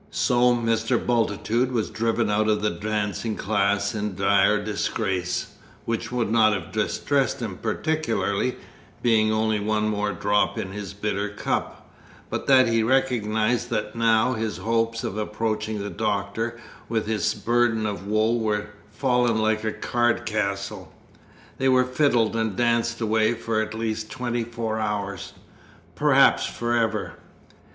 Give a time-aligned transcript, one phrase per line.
[0.09, 0.97] So Mr.
[0.97, 5.53] Bultitude was driven out of the dancing class in dire disgrace
[5.85, 8.55] which would not have distressed him particularly,
[9.03, 11.87] being only one more drop in his bitter cup
[12.31, 16.59] but that he recognised that now his hopes of approaching the Doctor
[16.89, 20.91] with his burden of woe were fallen like a card castle.
[21.59, 25.33] They were fiddled and danced away for at least twenty four hours
[25.93, 27.17] perhaps for ever!